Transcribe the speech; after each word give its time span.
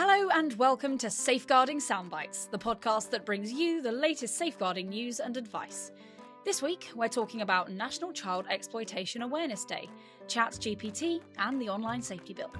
Hello 0.00 0.28
and 0.32 0.52
welcome 0.58 0.96
to 0.98 1.10
Safeguarding 1.10 1.80
Soundbites, 1.80 2.48
the 2.48 2.56
podcast 2.56 3.10
that 3.10 3.26
brings 3.26 3.50
you 3.52 3.82
the 3.82 3.90
latest 3.90 4.38
safeguarding 4.38 4.88
news 4.90 5.18
and 5.18 5.36
advice. 5.36 5.90
This 6.44 6.62
week, 6.62 6.88
we're 6.94 7.08
talking 7.08 7.40
about 7.40 7.72
National 7.72 8.12
Child 8.12 8.46
Exploitation 8.48 9.22
Awareness 9.22 9.64
Day, 9.64 9.88
ChatGPT, 10.28 11.20
and 11.38 11.60
the 11.60 11.68
Online 11.68 12.00
Safety 12.00 12.32
Bill. 12.32 12.52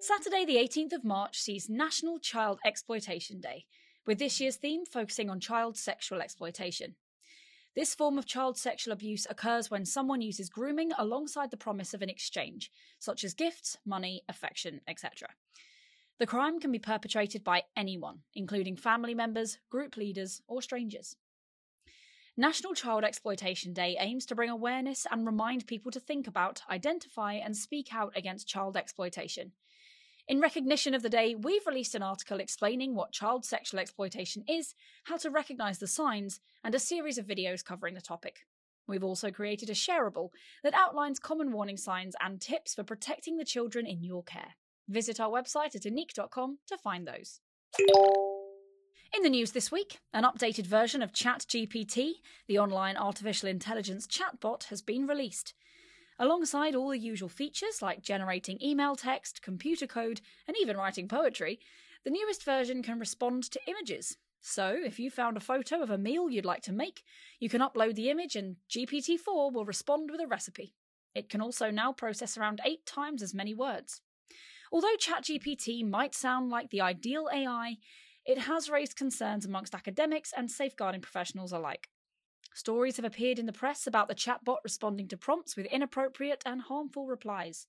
Saturday, 0.00 0.44
the 0.44 0.56
18th 0.56 0.94
of 0.94 1.04
March, 1.04 1.38
sees 1.38 1.68
National 1.70 2.18
Child 2.18 2.58
Exploitation 2.66 3.40
Day, 3.40 3.66
with 4.04 4.18
this 4.18 4.40
year's 4.40 4.56
theme 4.56 4.84
focusing 4.84 5.30
on 5.30 5.38
child 5.38 5.76
sexual 5.76 6.20
exploitation. 6.20 6.96
This 7.76 7.94
form 7.94 8.18
of 8.18 8.26
child 8.26 8.58
sexual 8.58 8.92
abuse 8.92 9.26
occurs 9.30 9.70
when 9.70 9.84
someone 9.84 10.20
uses 10.20 10.48
grooming 10.48 10.90
alongside 10.98 11.50
the 11.50 11.56
promise 11.56 11.94
of 11.94 12.02
an 12.02 12.10
exchange, 12.10 12.70
such 12.98 13.22
as 13.22 13.32
gifts, 13.32 13.78
money, 13.86 14.22
affection, 14.28 14.80
etc. 14.88 15.28
The 16.18 16.26
crime 16.26 16.58
can 16.58 16.72
be 16.72 16.80
perpetrated 16.80 17.44
by 17.44 17.62
anyone, 17.76 18.20
including 18.34 18.76
family 18.76 19.14
members, 19.14 19.58
group 19.70 19.96
leaders, 19.96 20.42
or 20.48 20.60
strangers. 20.60 21.16
National 22.36 22.74
Child 22.74 23.04
Exploitation 23.04 23.72
Day 23.72 23.96
aims 24.00 24.26
to 24.26 24.34
bring 24.34 24.50
awareness 24.50 25.06
and 25.10 25.26
remind 25.26 25.66
people 25.66 25.92
to 25.92 26.00
think 26.00 26.26
about, 26.26 26.62
identify, 26.68 27.34
and 27.34 27.56
speak 27.56 27.94
out 27.94 28.12
against 28.16 28.48
child 28.48 28.76
exploitation. 28.76 29.52
In 30.30 30.38
recognition 30.38 30.94
of 30.94 31.02
the 31.02 31.10
day, 31.10 31.34
we've 31.34 31.66
released 31.66 31.96
an 31.96 32.04
article 32.04 32.38
explaining 32.38 32.94
what 32.94 33.10
child 33.10 33.44
sexual 33.44 33.80
exploitation 33.80 34.44
is, 34.48 34.76
how 35.02 35.16
to 35.16 35.28
recognise 35.28 35.80
the 35.80 35.88
signs, 35.88 36.38
and 36.62 36.72
a 36.72 36.78
series 36.78 37.18
of 37.18 37.26
videos 37.26 37.64
covering 37.64 37.94
the 37.94 38.00
topic. 38.00 38.46
We've 38.86 39.02
also 39.02 39.32
created 39.32 39.70
a 39.70 39.74
shareable 39.74 40.28
that 40.62 40.72
outlines 40.72 41.18
common 41.18 41.50
warning 41.50 41.76
signs 41.76 42.14
and 42.20 42.40
tips 42.40 42.76
for 42.76 42.84
protecting 42.84 43.38
the 43.38 43.44
children 43.44 43.86
in 43.86 44.04
your 44.04 44.22
care. 44.22 44.54
Visit 44.88 45.18
our 45.18 45.30
website 45.30 45.74
at 45.74 45.82
ineqe.com 45.82 46.58
to 46.68 46.78
find 46.78 47.08
those. 47.08 47.40
In 49.12 49.24
the 49.24 49.30
news 49.30 49.50
this 49.50 49.72
week, 49.72 49.98
an 50.14 50.22
updated 50.22 50.68
version 50.68 51.02
of 51.02 51.12
ChatGPT, 51.12 52.12
the 52.46 52.60
online 52.60 52.96
artificial 52.96 53.48
intelligence 53.48 54.06
chatbot, 54.06 54.66
has 54.66 54.80
been 54.80 55.08
released. 55.08 55.54
Alongside 56.20 56.74
all 56.74 56.90
the 56.90 56.98
usual 56.98 57.30
features 57.30 57.80
like 57.80 58.02
generating 58.02 58.62
email 58.62 58.94
text, 58.94 59.40
computer 59.40 59.86
code, 59.86 60.20
and 60.46 60.54
even 60.60 60.76
writing 60.76 61.08
poetry, 61.08 61.58
the 62.04 62.10
newest 62.10 62.44
version 62.44 62.82
can 62.82 62.98
respond 62.98 63.44
to 63.44 63.60
images. 63.66 64.18
So, 64.42 64.76
if 64.84 65.00
you 65.00 65.10
found 65.10 65.38
a 65.38 65.40
photo 65.40 65.82
of 65.82 65.88
a 65.88 65.96
meal 65.96 66.28
you'd 66.28 66.44
like 66.44 66.60
to 66.64 66.74
make, 66.74 67.04
you 67.38 67.48
can 67.48 67.62
upload 67.62 67.94
the 67.94 68.10
image 68.10 68.36
and 68.36 68.56
GPT 68.68 69.18
4 69.18 69.50
will 69.50 69.64
respond 69.64 70.10
with 70.10 70.20
a 70.20 70.26
recipe. 70.26 70.74
It 71.14 71.30
can 71.30 71.40
also 71.40 71.70
now 71.70 71.90
process 71.90 72.36
around 72.36 72.60
eight 72.66 72.84
times 72.84 73.22
as 73.22 73.32
many 73.32 73.54
words. 73.54 74.02
Although 74.70 74.96
ChatGPT 75.00 75.88
might 75.88 76.14
sound 76.14 76.50
like 76.50 76.68
the 76.68 76.82
ideal 76.82 77.30
AI, 77.32 77.78
it 78.26 78.36
has 78.40 78.68
raised 78.68 78.94
concerns 78.94 79.46
amongst 79.46 79.74
academics 79.74 80.34
and 80.36 80.50
safeguarding 80.50 81.00
professionals 81.00 81.52
alike. 81.52 81.88
Stories 82.54 82.96
have 82.96 83.04
appeared 83.04 83.38
in 83.38 83.46
the 83.46 83.52
press 83.52 83.86
about 83.86 84.08
the 84.08 84.14
chatbot 84.14 84.58
responding 84.64 85.08
to 85.08 85.16
prompts 85.16 85.56
with 85.56 85.66
inappropriate 85.66 86.42
and 86.44 86.62
harmful 86.62 87.06
replies. 87.06 87.66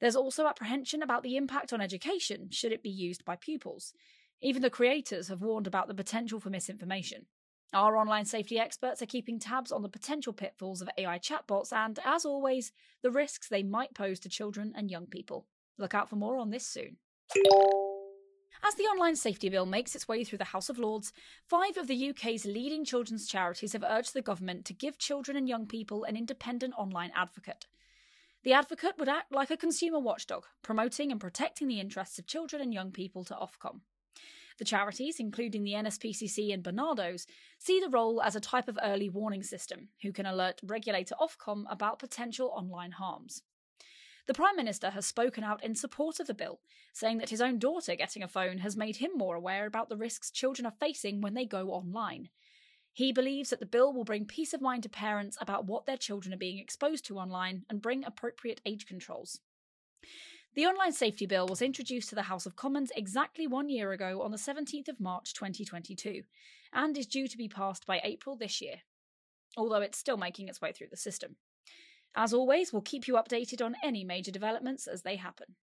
There's 0.00 0.16
also 0.16 0.46
apprehension 0.46 1.02
about 1.02 1.22
the 1.22 1.36
impact 1.36 1.72
on 1.72 1.80
education 1.80 2.48
should 2.50 2.72
it 2.72 2.82
be 2.82 2.90
used 2.90 3.24
by 3.24 3.36
pupils. 3.36 3.94
Even 4.42 4.62
the 4.62 4.70
creators 4.70 5.28
have 5.28 5.42
warned 5.42 5.66
about 5.66 5.88
the 5.88 5.94
potential 5.94 6.38
for 6.38 6.50
misinformation. 6.50 7.26
Our 7.72 7.96
online 7.96 8.26
safety 8.26 8.58
experts 8.58 9.02
are 9.02 9.06
keeping 9.06 9.38
tabs 9.38 9.72
on 9.72 9.82
the 9.82 9.88
potential 9.88 10.32
pitfalls 10.32 10.82
of 10.82 10.88
AI 10.96 11.18
chatbots 11.18 11.72
and, 11.72 11.98
as 12.04 12.24
always, 12.24 12.72
the 13.02 13.10
risks 13.10 13.48
they 13.48 13.62
might 13.62 13.94
pose 13.94 14.20
to 14.20 14.28
children 14.28 14.72
and 14.76 14.90
young 14.90 15.06
people. 15.06 15.46
Look 15.78 15.94
out 15.94 16.08
for 16.08 16.16
more 16.16 16.38
on 16.38 16.50
this 16.50 16.66
soon. 16.66 16.96
As 18.64 18.74
the 18.74 18.84
Online 18.84 19.16
Safety 19.16 19.48
Bill 19.48 19.66
makes 19.66 19.94
its 19.94 20.08
way 20.08 20.24
through 20.24 20.38
the 20.38 20.44
House 20.44 20.68
of 20.68 20.78
Lords, 20.78 21.12
five 21.44 21.76
of 21.76 21.86
the 21.86 22.10
UK's 22.10 22.44
leading 22.46 22.84
children's 22.84 23.26
charities 23.26 23.72
have 23.72 23.84
urged 23.86 24.14
the 24.14 24.22
government 24.22 24.64
to 24.66 24.72
give 24.72 24.98
children 24.98 25.36
and 25.36 25.48
young 25.48 25.66
people 25.66 26.04
an 26.04 26.16
independent 26.16 26.74
online 26.76 27.12
advocate. 27.14 27.66
The 28.44 28.52
advocate 28.52 28.98
would 28.98 29.08
act 29.08 29.32
like 29.32 29.50
a 29.50 29.56
consumer 29.56 29.98
watchdog, 29.98 30.44
promoting 30.62 31.10
and 31.10 31.20
protecting 31.20 31.68
the 31.68 31.80
interests 31.80 32.18
of 32.18 32.26
children 32.26 32.62
and 32.62 32.72
young 32.72 32.92
people 32.92 33.24
to 33.24 33.34
Ofcom. 33.34 33.80
The 34.58 34.64
charities, 34.64 35.20
including 35.20 35.64
the 35.64 35.74
NSPCC 35.74 36.54
and 36.54 36.62
Barnardo's, 36.62 37.26
see 37.58 37.78
the 37.78 37.90
role 37.90 38.22
as 38.22 38.36
a 38.36 38.40
type 38.40 38.68
of 38.68 38.78
early 38.82 39.10
warning 39.10 39.42
system 39.42 39.88
who 40.02 40.12
can 40.12 40.24
alert 40.24 40.60
regulator 40.62 41.14
Ofcom 41.20 41.64
about 41.68 41.98
potential 41.98 42.52
online 42.56 42.92
harms. 42.92 43.42
The 44.26 44.34
Prime 44.34 44.56
Minister 44.56 44.90
has 44.90 45.06
spoken 45.06 45.44
out 45.44 45.62
in 45.62 45.76
support 45.76 46.18
of 46.18 46.26
the 46.26 46.34
bill, 46.34 46.60
saying 46.92 47.18
that 47.18 47.30
his 47.30 47.40
own 47.40 47.60
daughter 47.60 47.94
getting 47.94 48.24
a 48.24 48.28
phone 48.28 48.58
has 48.58 48.76
made 48.76 48.96
him 48.96 49.12
more 49.14 49.36
aware 49.36 49.66
about 49.66 49.88
the 49.88 49.96
risks 49.96 50.32
children 50.32 50.66
are 50.66 50.74
facing 50.80 51.20
when 51.20 51.34
they 51.34 51.46
go 51.46 51.70
online. 51.70 52.28
He 52.92 53.12
believes 53.12 53.50
that 53.50 53.60
the 53.60 53.66
bill 53.66 53.92
will 53.92 54.04
bring 54.04 54.24
peace 54.24 54.52
of 54.52 54.60
mind 54.60 54.82
to 54.82 54.88
parents 54.88 55.36
about 55.40 55.66
what 55.66 55.86
their 55.86 55.96
children 55.96 56.34
are 56.34 56.38
being 56.38 56.58
exposed 56.58 57.04
to 57.06 57.18
online 57.18 57.64
and 57.70 57.80
bring 57.80 58.04
appropriate 58.04 58.60
age 58.66 58.86
controls. 58.86 59.40
The 60.54 60.66
Online 60.66 60.92
Safety 60.92 61.26
Bill 61.26 61.46
was 61.46 61.60
introduced 61.60 62.08
to 62.08 62.14
the 62.14 62.22
House 62.22 62.46
of 62.46 62.56
Commons 62.56 62.90
exactly 62.96 63.46
one 63.46 63.68
year 63.68 63.92
ago 63.92 64.22
on 64.22 64.30
the 64.30 64.38
17th 64.38 64.88
of 64.88 64.98
March 64.98 65.34
2022 65.34 66.22
and 66.72 66.96
is 66.96 67.06
due 67.06 67.28
to 67.28 67.36
be 67.36 67.48
passed 67.48 67.86
by 67.86 68.00
April 68.02 68.34
this 68.34 68.62
year, 68.62 68.76
although 69.56 69.82
it's 69.82 69.98
still 69.98 70.16
making 70.16 70.48
its 70.48 70.62
way 70.62 70.72
through 70.72 70.88
the 70.90 70.96
system. 70.96 71.36
As 72.16 72.32
always, 72.32 72.72
we'll 72.72 72.82
keep 72.82 73.06
you 73.06 73.14
updated 73.14 73.62
on 73.62 73.76
any 73.82 74.02
major 74.02 74.30
developments 74.30 74.86
as 74.86 75.02
they 75.02 75.16
happen. 75.16 75.54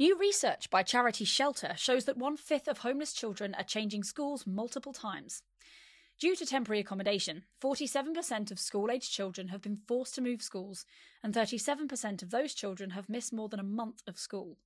New 0.00 0.18
research 0.18 0.68
by 0.68 0.82
charity 0.82 1.24
Shelter 1.24 1.74
shows 1.76 2.06
that 2.06 2.16
one 2.16 2.36
fifth 2.36 2.66
of 2.66 2.78
homeless 2.78 3.12
children 3.12 3.54
are 3.54 3.62
changing 3.62 4.02
schools 4.02 4.46
multiple 4.46 4.92
times. 4.92 5.42
Due 6.18 6.34
to 6.34 6.44
temporary 6.44 6.80
accommodation, 6.80 7.44
47% 7.62 8.50
of 8.50 8.58
school 8.58 8.90
aged 8.90 9.12
children 9.12 9.48
have 9.48 9.62
been 9.62 9.78
forced 9.86 10.16
to 10.16 10.20
move 10.20 10.42
schools, 10.42 10.84
and 11.22 11.32
37% 11.32 12.22
of 12.22 12.30
those 12.30 12.52
children 12.52 12.90
have 12.90 13.08
missed 13.08 13.32
more 13.32 13.48
than 13.48 13.60
a 13.60 13.64
month 13.64 14.02
of 14.06 14.18
school. 14.18 14.58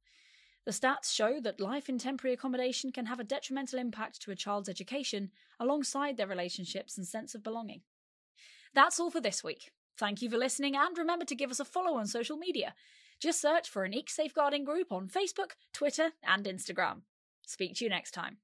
The 0.65 0.73
stats 0.73 1.13
show 1.13 1.41
that 1.43 1.61
life 1.61 1.89
in 1.89 1.99
temporary 1.99 2.34
accommodation 2.34 2.91
can 2.91 3.07
have 3.07 3.21
a 3.21 3.25
detrimental 3.25 3.79
impact 3.79 4.23
to 4.23 4.31
a 4.31 4.37
child's 4.37 4.69
education 4.69 5.31
alongside 5.61 6.17
their 6.17 6.27
relationships 6.27 6.97
and 6.97 7.07
sense 7.07 7.34
of 7.34 7.43
belonging. 7.43 7.83
That's 8.75 8.99
all 8.99 9.11
for 9.11 9.21
this 9.21 9.45
week. 9.45 9.71
Thank 9.97 10.22
you 10.22 10.31
for 10.31 10.38
listening, 10.38 10.77
and 10.77 10.97
remember 10.99 11.25
to 11.25 11.34
give 11.34 11.50
us 11.50 11.60
a 11.60 11.65
follow 11.65 11.97
on 11.97 12.06
social 12.06 12.37
media. 12.37 12.75
Just 13.21 13.41
search 13.41 13.69
for 13.69 13.88
Ineqe 13.88 14.10
Safeguarding 14.10 14.65
Group 14.65 14.91
on 14.93 15.09
Facebook, 15.09 15.53
Twitter, 15.72 16.10
and 16.27 16.44
Instagram. 16.47 17.03
Speak 17.47 17.77
to 17.77 17.84
you 17.84 17.91
next 17.91 18.10
time. 18.10 18.38